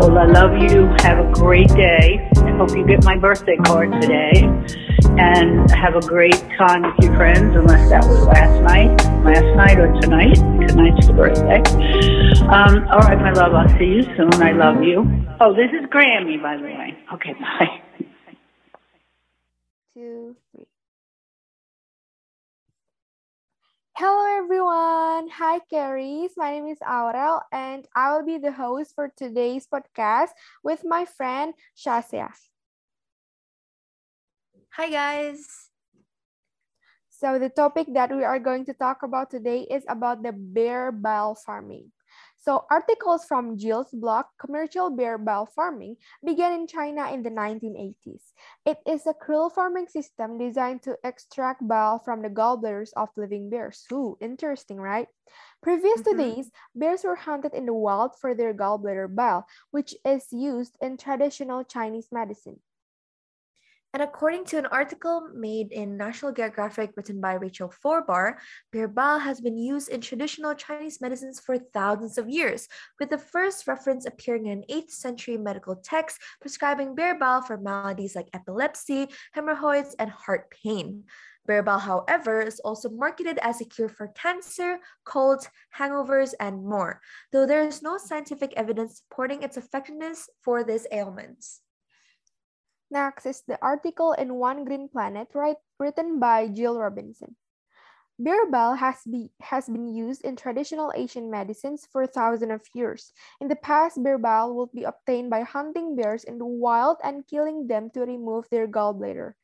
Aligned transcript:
So 0.00 0.16
I 0.16 0.26
love 0.26 0.52
you. 0.70 0.86
Have 1.00 1.18
a 1.18 1.32
great 1.32 1.66
day. 1.70 2.30
I 2.36 2.56
hope 2.56 2.70
you 2.70 2.86
get 2.86 3.02
my 3.02 3.16
birthday 3.16 3.56
card 3.56 3.90
today. 4.00 4.44
And 5.18 5.68
have 5.72 5.96
a 5.96 6.00
great 6.00 6.38
time 6.56 6.82
with 6.82 6.94
your 7.00 7.16
friends, 7.16 7.56
unless 7.56 7.90
that 7.90 8.04
was 8.04 8.24
last 8.24 8.62
night, 8.62 8.94
last 9.24 9.56
night 9.56 9.76
or 9.76 9.92
tonight. 10.00 10.36
Tonight's 10.68 11.04
the 11.08 11.12
birthday. 11.14 11.58
Um, 12.46 12.86
all 12.88 13.00
right, 13.00 13.18
my 13.18 13.32
love. 13.32 13.54
I'll 13.54 13.76
see 13.76 13.86
you 13.86 14.02
soon. 14.16 14.34
I 14.40 14.52
love 14.52 14.84
you. 14.84 15.02
Oh, 15.40 15.52
this 15.52 15.70
is 15.72 15.90
Grammy, 15.90 16.40
by 16.40 16.56
the 16.58 16.62
way. 16.62 16.96
Okay, 17.14 17.32
bye. 17.32 18.06
Two, 19.94 20.36
three. 20.54 20.66
Hello 23.98 24.38
everyone. 24.38 25.26
Hi 25.42 25.58
Carries. 25.68 26.30
My 26.36 26.52
name 26.52 26.68
is 26.68 26.78
Aurel 26.86 27.42
and 27.50 27.84
I 27.96 28.14
will 28.14 28.24
be 28.24 28.38
the 28.38 28.52
host 28.52 28.94
for 28.94 29.10
today's 29.10 29.66
podcast 29.66 30.30
with 30.62 30.84
my 30.84 31.04
friend 31.04 31.52
Shasya. 31.76 32.30
Hi 34.78 34.88
guys. 34.88 35.42
So 37.10 37.40
the 37.40 37.50
topic 37.50 37.88
that 37.94 38.14
we 38.14 38.22
are 38.22 38.38
going 38.38 38.64
to 38.66 38.72
talk 38.72 39.02
about 39.02 39.30
today 39.32 39.66
is 39.66 39.82
about 39.88 40.22
the 40.22 40.30
bear 40.30 40.92
bile 40.92 41.34
farming. 41.34 41.90
So 42.48 42.64
articles 42.70 43.26
from 43.26 43.58
Jill's 43.58 43.92
blog, 43.92 44.24
Commercial 44.40 44.88
Bear 44.88 45.18
Bile 45.18 45.44
Farming, 45.44 45.96
began 46.24 46.54
in 46.54 46.66
China 46.66 47.12
in 47.12 47.22
the 47.22 47.28
1980s. 47.28 48.32
It 48.64 48.78
is 48.86 49.06
a 49.06 49.12
krill 49.12 49.52
farming 49.52 49.88
system 49.88 50.38
designed 50.38 50.80
to 50.84 50.96
extract 51.04 51.68
bile 51.68 51.98
from 51.98 52.22
the 52.22 52.30
gallbladders 52.30 52.96
of 52.96 53.10
living 53.18 53.50
bears. 53.50 53.84
Ooh, 53.92 54.16
interesting, 54.22 54.80
right? 54.80 55.08
Previous 55.62 56.00
mm-hmm. 56.00 56.16
to 56.16 56.24
these, 56.24 56.50
bears 56.74 57.04
were 57.04 57.20
hunted 57.20 57.52
in 57.52 57.66
the 57.66 57.74
wild 57.74 58.16
for 58.18 58.34
their 58.34 58.54
gallbladder 58.54 59.14
bile, 59.14 59.46
which 59.70 59.94
is 60.06 60.32
used 60.32 60.78
in 60.80 60.96
traditional 60.96 61.64
Chinese 61.64 62.08
medicine. 62.10 62.60
And 63.94 64.02
according 64.02 64.44
to 64.46 64.58
an 64.58 64.66
article 64.66 65.30
made 65.34 65.72
in 65.72 65.96
National 65.96 66.30
Geographic 66.30 66.92
written 66.94 67.22
by 67.22 67.34
Rachel 67.34 67.72
Fobar, 67.82 68.36
bear 68.70 68.86
bile 68.86 69.18
has 69.18 69.40
been 69.40 69.56
used 69.56 69.88
in 69.88 70.02
traditional 70.02 70.54
Chinese 70.54 71.00
medicines 71.00 71.40
for 71.40 71.56
thousands 71.58 72.18
of 72.18 72.28
years, 72.28 72.68
with 73.00 73.08
the 73.08 73.16
first 73.16 73.66
reference 73.66 74.04
appearing 74.04 74.46
in 74.46 74.58
an 74.58 74.64
8th 74.70 74.90
century 74.90 75.38
medical 75.38 75.74
text 75.74 76.20
prescribing 76.38 76.94
bear 76.94 77.18
bile 77.18 77.40
for 77.40 77.56
maladies 77.56 78.14
like 78.14 78.28
epilepsy, 78.34 79.08
hemorrhoids, 79.32 79.96
and 79.98 80.10
heart 80.10 80.50
pain. 80.50 81.04
Bear 81.46 81.62
bile, 81.62 81.78
however, 81.78 82.42
is 82.42 82.60
also 82.60 82.90
marketed 82.90 83.38
as 83.40 83.62
a 83.62 83.64
cure 83.64 83.88
for 83.88 84.08
cancer, 84.08 84.80
colds, 85.06 85.48
hangovers, 85.74 86.34
and 86.38 86.62
more, 86.62 87.00
though 87.32 87.46
there 87.46 87.62
is 87.62 87.80
no 87.80 87.96
scientific 87.96 88.52
evidence 88.54 88.98
supporting 88.98 89.42
its 89.42 89.56
effectiveness 89.56 90.28
for 90.42 90.62
these 90.62 90.86
ailments. 90.92 91.62
Next 92.90 93.26
is 93.26 93.42
the 93.46 93.58
article 93.60 94.12
in 94.12 94.34
One 94.34 94.64
Green 94.64 94.88
Planet 94.88 95.28
written 95.78 96.18
by 96.18 96.48
Jill 96.48 96.78
Robinson. 96.78 97.36
Bear 98.18 98.50
bile 98.50 98.74
has, 98.74 98.98
be, 99.06 99.30
has 99.40 99.68
been 99.68 99.94
used 99.94 100.24
in 100.24 100.34
traditional 100.34 100.90
Asian 100.96 101.30
medicines 101.30 101.86
for 101.92 102.04
thousands 102.04 102.50
of 102.50 102.62
years. 102.74 103.12
In 103.40 103.46
the 103.46 103.54
past, 103.54 104.02
bear 104.02 104.18
bile 104.18 104.56
would 104.56 104.72
be 104.72 104.82
obtained 104.82 105.30
by 105.30 105.42
hunting 105.42 105.94
bears 105.94 106.24
in 106.24 106.38
the 106.38 106.46
wild 106.46 106.96
and 107.04 107.26
killing 107.28 107.68
them 107.68 107.90
to 107.94 108.00
remove 108.00 108.50
their 108.50 108.66
gallbladder. 108.66 109.34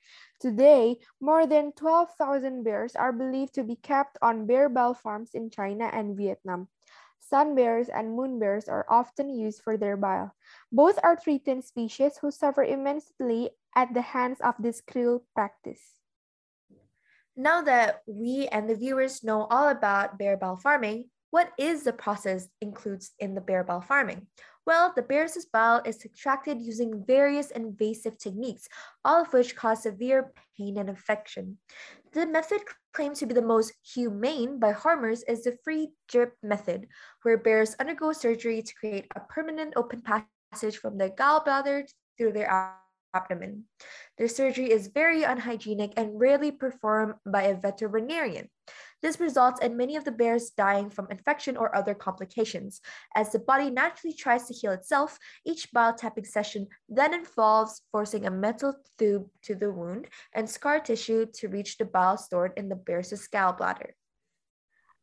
Today, 0.41 0.99
more 1.21 1.47
than 1.47 1.71
12,000 1.78 2.65
bears 2.65 2.97
are 2.97 3.12
believed 3.12 3.55
to 3.55 3.62
be 3.62 3.76
kept 3.76 4.19
on 4.21 4.47
bear 4.47 4.69
bile 4.69 4.94
farms 4.94 5.31
in 5.34 5.50
China 5.50 5.87
and 5.93 6.16
Vietnam. 6.16 6.66
Sun 7.31 7.55
bears 7.55 7.89
and 7.89 8.15
moon 8.15 8.39
bears 8.39 8.69
are 8.69 8.85
often 8.89 9.31
used 9.31 9.62
for 9.62 9.77
their 9.77 9.97
bile. 9.97 10.35
Both 10.71 10.99
are 11.03 11.17
threatened 11.17 11.65
species 11.65 12.19
who 12.21 12.31
suffer 12.31 12.62
immensely 12.62 13.51
at 13.75 13.95
the 13.95 14.03
hands 14.03 14.39
of 14.41 14.55
this 14.59 14.81
cruel 14.81 15.25
practice. 15.35 15.81
Now 17.37 17.62
that 17.62 18.03
we 18.07 18.47
and 18.49 18.69
the 18.69 18.77
viewers 18.77 19.25
know 19.25 19.47
all 19.51 19.69
about 19.69 20.19
bear 20.19 20.37
bile 20.37 20.57
farming, 20.57 21.11
what 21.31 21.51
is 21.59 21.83
the 21.83 21.93
process 21.93 22.47
includes 22.61 23.11
in 23.19 23.35
the 23.35 23.41
bear 23.41 23.65
bile 23.65 23.81
farming? 23.81 24.29
Well, 24.67 24.93
the 24.95 25.03
bear's 25.03 25.37
bile 25.53 25.83
is 25.85 26.05
extracted 26.05 26.61
using 26.61 27.05
various 27.05 27.51
invasive 27.51 28.19
techniques, 28.19 28.69
all 29.05 29.23
of 29.23 29.33
which 29.33 29.56
cause 29.56 29.83
severe 29.83 30.33
pain 30.56 30.79
and 30.79 30.89
infection. 30.89 31.59
The 32.14 32.26
method 32.26 32.62
claimed 32.92 33.16
to 33.16 33.26
be 33.26 33.34
the 33.34 33.42
most 33.42 33.72
humane 33.82 34.60
by 34.60 34.70
harmers 34.70 35.25
is 35.25 35.42
the 35.42 35.58
free 35.64 35.94
drip 36.06 36.36
method, 36.44 36.86
where 37.22 37.36
bears 37.36 37.75
undergo 37.80 38.12
surgery 38.12 38.62
to 38.62 38.75
create 38.75 39.10
a 39.16 39.20
permanent 39.20 39.75
open 39.75 40.00
passage 40.00 40.78
from 40.78 40.97
their 40.97 41.10
gallbladder 41.10 41.91
through 42.16 42.32
their 42.32 42.47
abdomen. 43.12 43.64
Their 44.16 44.28
surgery 44.28 44.70
is 44.70 44.94
very 44.94 45.25
unhygienic 45.25 45.94
and 45.97 46.20
rarely 46.20 46.52
performed 46.52 47.14
by 47.26 47.50
a 47.50 47.58
veterinarian. 47.58 48.48
This 49.04 49.20
results 49.20 49.60
in 49.60 49.76
many 49.76 49.97
of 49.97 50.06
the 50.06 50.10
bears 50.10 50.48
dying 50.48 50.88
from 50.88 51.09
infection 51.10 51.59
or 51.59 51.76
other 51.76 51.92
complications. 51.92 52.81
As 53.15 53.31
the 53.31 53.38
body 53.38 53.69
naturally 53.69 54.15
tries 54.15 54.47
to 54.47 54.54
heal 54.54 54.72
itself, 54.72 55.19
each 55.44 55.70
bile 55.72 55.94
tapping 55.94 56.25
session 56.25 56.69
then 56.88 57.12
involves 57.12 57.82
forcing 57.93 58.25
a 58.25 58.31
metal 58.31 58.75
tube 58.97 59.26
to 59.43 59.54
the 59.54 59.70
wound 59.70 60.06
and 60.32 60.48
scar 60.48 60.81
tissue 60.81 61.26
to 61.34 61.48
reach 61.48 61.76
the 61.76 61.84
bile 61.84 62.16
stored 62.16 62.54
in 62.56 62.70
the 62.70 62.76
bear's 62.76 63.12
gallbladder. 63.31 63.91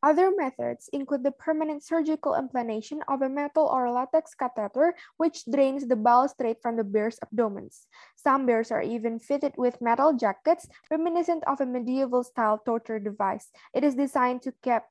Other 0.04 0.34
methods 0.36 0.90
include 0.92 1.24
the 1.24 1.32
permanent 1.32 1.84
surgical 1.84 2.34
implantation 2.34 3.04
of 3.08 3.22
a 3.22 3.30
metal 3.30 3.68
or 3.68 3.92
latex 3.92 4.34
catheter, 4.34 4.96
which 5.18 5.46
drains 5.46 5.88
the 5.88 5.96
bile 5.96 6.28
straight 6.28 6.62
from 6.62 6.76
the 6.76 6.84
bear's 6.84 7.20
abdomens. 7.22 7.86
Some 8.16 8.46
bears 8.46 8.72
are 8.72 8.82
even 8.82 9.20
fitted 9.20 9.54
with 9.58 9.82
metal 9.82 10.14
jackets, 10.14 10.68
reminiscent 10.90 11.44
of 11.46 11.62
a 11.62 11.66
medieval 11.66 12.24
style 12.24 12.58
torture 12.58 13.00
device. 13.00 13.52
It 13.74 13.84
is 13.84 13.94
designed 13.94 14.42
to 14.44 14.54
keep 14.64 14.82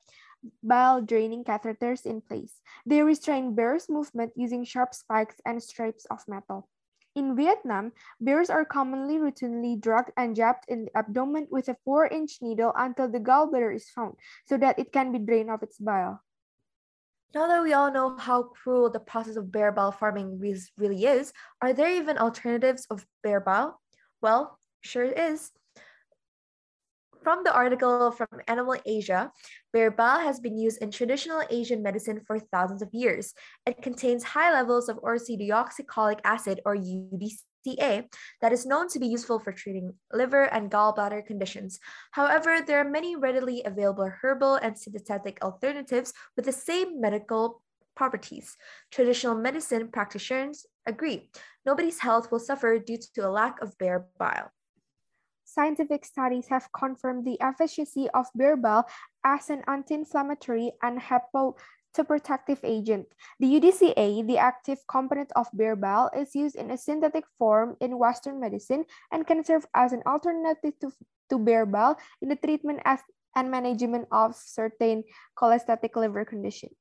bile 0.63 1.03
draining 1.03 1.45
catheters 1.45 2.07
in 2.07 2.21
place. 2.21 2.61
They 2.87 3.03
restrain 3.03 3.55
bears' 3.55 3.89
movement 3.89 4.33
using 4.37 4.65
sharp 4.65 4.95
spikes 4.95 5.41
and 5.45 5.63
strips 5.63 6.07
of 6.07 6.23
metal. 6.29 6.69
In 7.17 7.35
Vietnam, 7.35 7.93
bears 8.21 8.51
are 8.51 8.65
commonly 8.65 9.19
routinely 9.19 9.81
drugged 9.81 10.13
and 10.17 10.37
jabbed 10.37 10.65
in 10.69 10.85
the 10.85 10.97
abdomen 10.97 11.49
with 11.51 11.69
a 11.69 11.77
4-inch 11.87 12.39
needle 12.41 12.73
until 12.77 13.09
the 13.09 13.19
gallbladder 13.19 13.75
is 13.75 13.91
found, 13.91 14.15
so 14.47 14.57
that 14.59 14.79
it 14.79 14.93
can 14.93 15.11
be 15.11 15.19
drained 15.19 15.51
of 15.51 15.63
its 15.63 15.79
bile. 15.79 16.23
Now 17.35 17.47
that 17.49 17.63
we 17.63 17.73
all 17.73 17.93
know 17.93 18.17
how 18.17 18.45
cruel 18.45 18.91
the 18.91 19.01
process 19.01 19.37
of 19.37 19.51
bear 19.51 19.73
bile 19.73 19.93
farming 19.93 20.39
really 20.77 21.05
is, 21.05 21.33
are 21.63 21.73
there 21.73 21.91
even 21.91 22.19
alternatives 22.19 22.87
of 22.91 23.07
bear 23.23 23.41
bile? 23.41 23.81
Well, 24.21 24.59
sure 24.81 25.05
is. 25.05 25.51
From 27.23 27.45
the 27.45 27.53
article 27.53 28.11
from 28.13 28.29
Animal 28.49 28.77
Asia, 28.87 29.31
bear 29.75 29.91
bile 29.91 30.21
has 30.21 30.41
been 30.41 30.57
used 30.57 30.81
in 30.81 30.91
traditional 30.91 31.43
Asian 31.51 31.83
medicine 31.83 32.23
for 32.27 32.39
thousands 32.39 32.81
of 32.81 32.89
years. 32.93 33.35
It 33.67 33.83
contains 33.83 34.25
high 34.25 34.51
levels 34.53 34.89
of 34.89 34.97
ursodeoxycholic 35.03 36.21
acid 36.25 36.61
or 36.65 36.77
UDCA 36.77 38.07
that 38.41 38.53
is 38.53 38.65
known 38.65 38.89
to 38.89 38.99
be 38.99 39.07
useful 39.07 39.39
for 39.39 39.53
treating 39.53 39.93
liver 40.11 40.45
and 40.45 40.71
gallbladder 40.71 41.27
conditions. 41.27 41.79
However, 42.13 42.63
there 42.67 42.81
are 42.81 42.89
many 42.89 43.17
readily 43.17 43.63
available 43.67 44.11
herbal 44.23 44.55
and 44.55 44.79
synthetic 44.79 45.45
alternatives 45.45 46.15
with 46.37 46.47
the 46.47 46.53
same 46.53 47.03
medical 47.03 47.63
properties. 47.95 48.57
Traditional 48.91 49.35
medicine 49.35 49.89
practitioners 49.89 50.65
agree 50.87 51.29
nobody's 51.67 52.01
health 52.01 52.33
will 52.33 52.39
suffer 52.39 52.79
due 52.79 52.97
to 53.15 53.29
a 53.29 53.31
lack 53.31 53.61
of 53.61 53.77
bear 53.77 54.07
bile 54.19 54.51
scientific 55.51 56.05
studies 56.05 56.47
have 56.49 56.71
confirmed 56.73 57.27
the 57.27 57.41
efficacy 57.41 58.09
of 58.15 58.27
bear 58.35 58.57
bile 58.57 58.87
as 59.25 59.51
an 59.51 59.63
anti-inflammatory 59.67 60.73
and 60.83 61.01
hepatoprotective 61.01 62.63
agent. 62.63 63.07
The 63.41 63.59
UDCA, 63.59 64.27
the 64.27 64.39
active 64.39 64.79
component 64.87 65.33
of 65.35 65.49
bear 65.53 65.75
bile, 65.75 66.11
is 66.17 66.35
used 66.35 66.55
in 66.55 66.71
a 66.71 66.79
synthetic 66.79 67.25
form 67.39 67.77
in 67.81 67.99
Western 67.99 68.41
medicine 68.41 68.85
and 69.11 69.27
can 69.27 69.45
serve 69.45 69.67
as 69.75 69.93
an 69.93 70.03
alternative 70.07 70.79
to, 70.81 70.93
to 71.31 71.39
bear 71.39 71.67
bile 71.67 71.99
in 72.23 72.29
the 72.29 72.37
treatment 72.37 72.81
as, 72.85 73.01
and 73.35 73.51
management 73.51 74.07
of 74.13 74.37
certain 74.37 75.05
cholestatic 75.37 75.97
liver 75.97 76.25
conditions. 76.25 76.79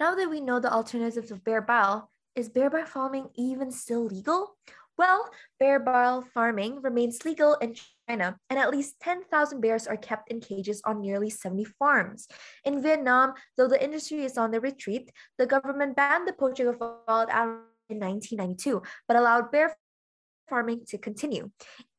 Now 0.00 0.14
that 0.14 0.30
we 0.30 0.40
know 0.40 0.60
the 0.60 0.72
alternatives 0.72 1.30
of 1.30 1.44
bear 1.44 1.60
bile, 1.60 2.10
is 2.34 2.48
bear 2.48 2.70
bile 2.70 2.86
farming 2.86 3.30
even 3.34 3.72
still 3.72 4.06
legal? 4.06 4.56
Well, 4.98 5.30
bear 5.60 5.78
bile 5.78 6.26
farming 6.34 6.82
remains 6.82 7.24
legal 7.24 7.54
in 7.62 7.76
China, 8.08 8.36
and 8.50 8.58
at 8.58 8.70
least 8.70 8.98
10,000 9.00 9.60
bears 9.60 9.86
are 9.86 9.96
kept 9.96 10.28
in 10.28 10.40
cages 10.40 10.82
on 10.84 11.00
nearly 11.00 11.30
70 11.30 11.64
farms. 11.78 12.26
In 12.64 12.82
Vietnam, 12.82 13.34
though 13.56 13.68
the 13.68 13.82
industry 13.82 14.24
is 14.24 14.36
on 14.36 14.50
the 14.50 14.60
retreat, 14.60 15.12
the 15.38 15.46
government 15.46 15.94
banned 15.94 16.26
the 16.26 16.32
poaching 16.32 16.66
of 16.66 16.80
wild 16.80 17.30
animals 17.30 17.70
in 17.88 18.00
1992, 18.00 18.82
but 19.06 19.16
allowed 19.16 19.52
bear 19.52 19.76
farming 20.48 20.82
to 20.88 20.98
continue. 20.98 21.50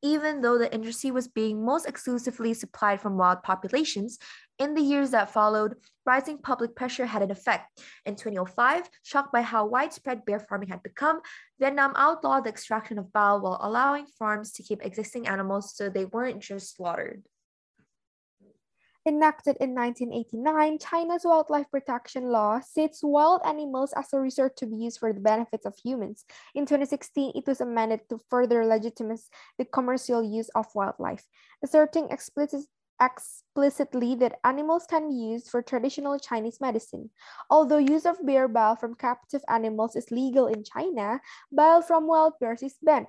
Even 0.02 0.40
though 0.40 0.58
the 0.58 0.72
industry 0.72 1.10
was 1.10 1.28
being 1.28 1.64
most 1.64 1.86
exclusively 1.86 2.54
supplied 2.54 3.00
from 3.00 3.16
wild 3.16 3.42
populations, 3.42 4.18
In 4.60 4.74
the 4.74 4.82
years 4.82 5.12
that 5.12 5.32
followed, 5.32 5.76
rising 6.04 6.36
public 6.36 6.76
pressure 6.76 7.06
had 7.06 7.22
an 7.22 7.30
effect. 7.30 7.80
In 8.04 8.14
2005, 8.14 8.90
shocked 9.02 9.32
by 9.32 9.40
how 9.40 9.64
widespread 9.64 10.26
bear 10.26 10.38
farming 10.38 10.68
had 10.68 10.82
become, 10.82 11.20
Vietnam 11.58 11.94
outlawed 11.96 12.44
the 12.44 12.50
extraction 12.50 12.98
of 12.98 13.10
bile 13.10 13.40
while 13.40 13.58
allowing 13.62 14.04
farms 14.18 14.52
to 14.52 14.62
keep 14.62 14.84
existing 14.84 15.26
animals 15.26 15.74
so 15.74 15.88
they 15.88 16.04
weren't 16.04 16.40
just 16.40 16.76
slaughtered. 16.76 17.22
Enacted 19.06 19.56
in 19.60 19.74
1989, 19.74 20.78
China's 20.78 21.24
wildlife 21.24 21.70
protection 21.70 22.24
law 22.24 22.60
sets 22.60 23.00
wild 23.02 23.40
animals 23.46 23.94
as 23.96 24.12
a 24.12 24.20
resource 24.20 24.52
to 24.58 24.66
be 24.66 24.76
used 24.76 24.98
for 24.98 25.10
the 25.12 25.20
benefits 25.20 25.64
of 25.64 25.74
humans. 25.82 26.26
In 26.54 26.66
2016, 26.66 27.32
it 27.34 27.46
was 27.46 27.62
amended 27.62 28.00
to 28.10 28.20
further 28.28 28.62
legitimize 28.66 29.30
the 29.56 29.64
commercial 29.64 30.22
use 30.22 30.50
of 30.54 30.66
wildlife, 30.74 31.24
asserting 31.64 32.10
explicit 32.10 32.66
explicitly 33.00 34.14
that 34.16 34.38
animals 34.44 34.84
can 34.84 35.08
be 35.08 35.14
used 35.14 35.48
for 35.48 35.62
traditional 35.62 36.18
Chinese 36.18 36.60
medicine. 36.60 37.08
Although 37.48 37.78
use 37.78 38.04
of 38.04 38.24
bear 38.26 38.48
bile 38.48 38.76
from 38.76 38.94
captive 38.94 39.40
animals 39.48 39.96
is 39.96 40.10
legal 40.10 40.46
in 40.46 40.62
China, 40.62 41.22
bile 41.50 41.80
from 41.80 42.06
wild 42.06 42.34
bears 42.38 42.62
is 42.62 42.76
banned 42.82 43.06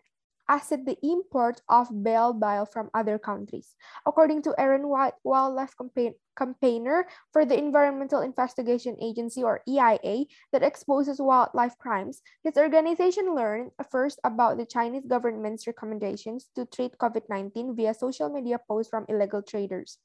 asset 0.52 0.84
the 0.86 1.00
import 1.02 1.62
of 1.70 1.88
bale 2.04 2.34
bile 2.34 2.66
from 2.66 2.92
other 2.94 3.18
countries. 3.18 3.74
According 4.06 4.44
to 4.44 4.56
Aron 4.60 4.90
White, 4.90 5.16
wildlife 5.24 5.72
campaign, 5.78 6.14
campaigner 6.36 7.08
for 7.32 7.46
the 7.46 7.58
Environmental 7.58 8.20
Investigation 8.20 8.98
Agency 9.00 9.44
or 9.44 9.64
EIA 9.68 10.28
that 10.52 10.64
exposes 10.64 11.24
wildlife 11.24 11.78
crimes, 11.80 12.22
his 12.44 12.58
organization 12.58 13.34
learned 13.34 13.72
first 13.90 14.20
about 14.26 14.58
the 14.58 14.66
Chinese 14.66 15.06
government's 15.08 15.68
recommendations 15.68 16.52
to 16.56 16.66
treat 16.66 17.00
COVID-19 17.00 17.76
via 17.76 17.94
social 17.94 18.28
media 18.28 18.60
posts 18.68 18.90
from 18.90 19.06
illegal 19.08 19.42
traders. 19.42 20.00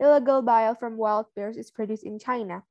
Illegal 0.00 0.42
bile 0.42 0.74
from 0.74 0.96
wild 0.96 1.26
bears 1.36 1.56
is 1.56 1.70
produced 1.70 2.02
in 2.02 2.18
China. 2.18 2.64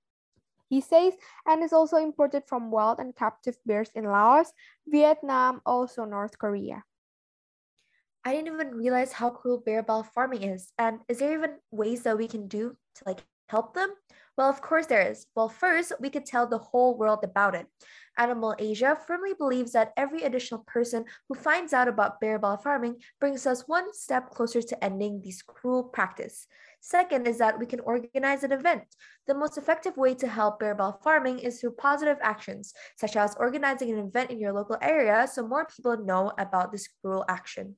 He 0.68 0.80
says, 0.80 1.13
and 1.48 1.63
is 1.63 1.74
also 1.74 1.98
imported 1.98 2.44
from 2.48 2.72
wild 2.72 3.00
and 3.00 3.16
captive 3.16 3.57
bears 3.66 3.89
in 3.95 4.06
Laos, 4.06 4.51
Vietnam, 4.88 5.62
also 5.66 6.06
North 6.06 6.38
Korea. 6.38 6.84
I 8.23 8.33
didn't 8.33 8.53
even 8.53 8.75
realize 8.75 9.13
how 9.13 9.31
cruel 9.31 9.63
bear 9.65 9.81
bile 9.81 10.03
farming 10.03 10.44
is. 10.44 10.73
And 10.77 11.00
is 11.07 11.19
there 11.19 11.33
even 11.33 11.56
ways 11.71 12.03
that 12.03 12.18
we 12.18 12.27
can 12.27 12.47
do 12.47 12.77
to 12.95 13.03
like 13.06 13.23
help 13.50 13.73
them? 13.73 13.94
Well, 14.38 14.50
of 14.50 14.62
course 14.62 14.85
there 14.85 15.01
is. 15.01 15.25
Well, 15.35 15.50
first, 15.50 15.91
we 16.00 16.09
could 16.09 16.25
tell 16.25 16.47
the 16.47 16.57
whole 16.57 16.97
world 16.97 17.19
about 17.23 17.56
it. 17.56 17.68
Animal 18.18 18.56
Asia 18.59 18.97
firmly 19.07 19.33
believes 19.38 19.71
that 19.73 19.91
every 19.97 20.23
additional 20.23 20.63
person 20.68 21.06
who 21.27 21.35
finds 21.35 21.73
out 21.73 21.88
about 21.88 22.19
bear 22.19 22.39
bile 22.39 22.57
farming 22.57 22.97
brings 23.19 23.45
us 23.45 23.68
one 23.68 23.94
step 23.94 24.29
closer 24.29 24.62
to 24.62 24.83
ending 24.83 25.21
this 25.21 25.41
cruel 25.41 25.83
practice. 25.83 26.47
Second 26.79 27.27
is 27.27 27.39
that 27.39 27.59
we 27.59 27.65
can 27.65 27.79
organize 27.81 28.44
an 28.44 28.51
event. 28.51 28.83
The 29.27 29.35
most 29.35 29.57
effective 29.57 29.97
way 29.97 30.13
to 30.15 30.27
help 30.27 30.59
bear 30.59 30.75
bile 30.75 31.00
farming 31.03 31.39
is 31.39 31.59
through 31.59 31.74
positive 31.74 32.17
actions, 32.21 32.74
such 32.97 33.15
as 33.15 33.35
organizing 33.35 33.91
an 33.91 34.00
event 34.00 34.31
in 34.31 34.39
your 34.39 34.53
local 34.53 34.77
area 34.81 35.27
so 35.27 35.47
more 35.47 35.65
people 35.65 35.97
know 35.97 36.31
about 36.38 36.71
this 36.71 36.88
cruel 37.01 37.25
action. 37.27 37.75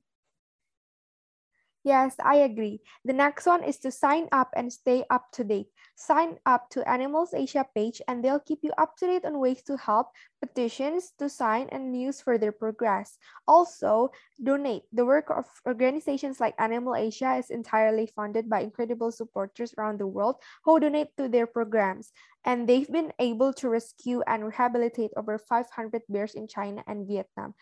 Yes, 1.84 2.16
I 2.24 2.36
agree. 2.36 2.80
The 3.04 3.12
next 3.12 3.44
one 3.44 3.62
is 3.62 3.76
to 3.84 3.90
sign 3.92 4.28
up 4.32 4.48
and 4.56 4.72
stay 4.72 5.04
up 5.10 5.30
to 5.32 5.44
date. 5.44 5.68
Sign 5.94 6.38
up 6.46 6.70
to 6.70 6.88
Animals 6.88 7.34
Asia 7.34 7.66
page 7.76 8.00
and 8.08 8.24
they'll 8.24 8.40
keep 8.40 8.60
you 8.64 8.72
up 8.78 8.96
to 8.96 9.06
date 9.06 9.26
on 9.26 9.38
ways 9.38 9.62
to 9.64 9.76
help, 9.76 10.08
petitions 10.40 11.12
to 11.18 11.28
sign, 11.28 11.68
and 11.68 11.92
news 11.92 12.22
for 12.22 12.38
their 12.38 12.52
progress. 12.52 13.18
Also, 13.46 14.10
donate. 14.42 14.84
The 14.94 15.04
work 15.04 15.28
of 15.28 15.44
organizations 15.68 16.40
like 16.40 16.54
Animal 16.58 16.96
Asia 16.96 17.36
is 17.36 17.50
entirely 17.50 18.06
funded 18.06 18.48
by 18.48 18.60
incredible 18.60 19.12
supporters 19.12 19.74
around 19.76 20.00
the 20.00 20.06
world 20.08 20.36
who 20.64 20.80
donate 20.80 21.14
to 21.18 21.28
their 21.28 21.46
programs. 21.46 22.12
And 22.46 22.66
they've 22.66 22.90
been 22.90 23.12
able 23.18 23.52
to 23.60 23.68
rescue 23.68 24.22
and 24.26 24.44
rehabilitate 24.48 25.10
over 25.18 25.36
500 25.36 26.02
bears 26.08 26.32
in 26.34 26.48
China 26.48 26.82
and 26.86 27.06
Vietnam. 27.06 27.54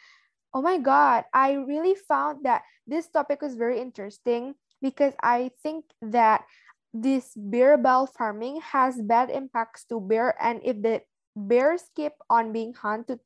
Oh 0.55 0.61
my 0.61 0.77
God, 0.79 1.25
I 1.33 1.53
really 1.55 1.95
found 1.95 2.45
that 2.45 2.63
this 2.87 3.09
topic 3.09 3.41
was 3.41 3.57
very 3.57 3.81
interesting 3.81 4.55
because 4.83 5.15
I 5.23 5.51
think 5.63 5.87
that 6.03 6.45
this 6.93 7.33
bear 7.35 7.79
bell 7.79 8.07
farming 8.07 8.61
has 8.61 9.01
bad 9.01 9.31
impacts 9.31 9.85
to 9.89 9.99
bear 10.01 10.37
and 10.37 10.61
if 10.63 10.83
the 10.83 11.01
bears 11.35 11.89
keep 11.97 12.13
on 12.29 12.53
being 12.53 12.75
hunted 12.75 13.19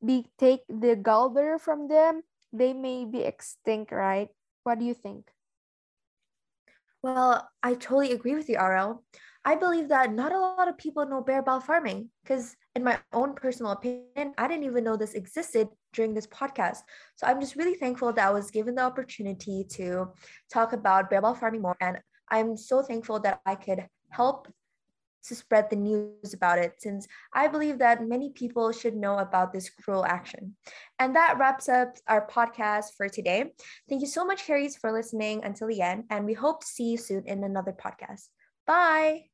be 0.00 0.24
take 0.38 0.64
the 0.68 0.96
gallbladder 0.96 1.60
from 1.60 1.88
them 1.88 2.22
they 2.52 2.72
may 2.72 3.04
be 3.04 3.20
extinct 3.20 3.92
right? 3.92 4.28
What 4.62 4.78
do 4.78 4.86
you 4.86 4.94
think? 4.94 5.28
Well 7.02 7.50
i 7.62 7.74
totally 7.74 8.12
agree 8.12 8.34
with 8.34 8.48
you 8.48 8.56
Aurel 8.56 9.04
I 9.44 9.54
believe 9.56 9.88
that 9.88 10.12
not 10.12 10.32
a 10.32 10.38
lot 10.38 10.68
of 10.68 10.78
people 10.78 11.06
know 11.06 11.20
bear 11.20 11.42
bile 11.42 11.60
farming 11.60 12.08
because, 12.22 12.56
in 12.74 12.82
my 12.82 12.98
own 13.12 13.34
personal 13.34 13.72
opinion, 13.72 14.32
I 14.38 14.48
didn't 14.48 14.64
even 14.64 14.84
know 14.84 14.96
this 14.96 15.14
existed 15.14 15.68
during 15.92 16.14
this 16.14 16.26
podcast. 16.26 16.78
So 17.16 17.26
I'm 17.26 17.40
just 17.40 17.56
really 17.56 17.74
thankful 17.74 18.12
that 18.12 18.26
I 18.26 18.30
was 18.30 18.50
given 18.50 18.74
the 18.74 18.82
opportunity 18.82 19.64
to 19.70 20.12
talk 20.52 20.72
about 20.72 21.10
bear 21.10 21.20
bile 21.20 21.34
farming 21.34 21.62
more. 21.62 21.76
And 21.80 21.98
I'm 22.28 22.56
so 22.56 22.82
thankful 22.82 23.20
that 23.20 23.40
I 23.44 23.54
could 23.54 23.86
help 24.10 24.48
to 25.24 25.34
spread 25.34 25.70
the 25.70 25.76
news 25.76 26.34
about 26.34 26.58
it 26.58 26.74
since 26.78 27.06
I 27.32 27.48
believe 27.48 27.78
that 27.78 28.06
many 28.06 28.30
people 28.30 28.72
should 28.72 28.94
know 28.94 29.18
about 29.18 29.52
this 29.52 29.70
cruel 29.70 30.04
action. 30.04 30.54
And 30.98 31.16
that 31.16 31.38
wraps 31.38 31.68
up 31.68 31.96
our 32.08 32.26
podcast 32.26 32.96
for 32.96 33.08
today. 33.08 33.52
Thank 33.88 34.02
you 34.02 34.06
so 34.06 34.24
much, 34.24 34.46
Harry's, 34.46 34.76
for 34.76 34.92
listening 34.92 35.42
until 35.44 35.68
the 35.68 35.80
end. 35.80 36.04
And 36.10 36.26
we 36.26 36.34
hope 36.34 36.60
to 36.60 36.66
see 36.66 36.90
you 36.90 36.98
soon 36.98 37.24
in 37.26 37.42
another 37.42 37.72
podcast. 37.72 38.28
Bye. 38.66 39.33